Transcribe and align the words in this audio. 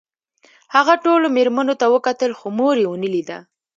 هغه 0.75 0.93
ټولو 1.05 1.25
مېرمنو 1.37 1.73
ته 1.81 1.85
وکتل 1.95 2.31
خو 2.39 2.47
مور 2.57 2.75
یې 2.81 2.87
ونه 2.89 3.09
لیده 3.13 3.37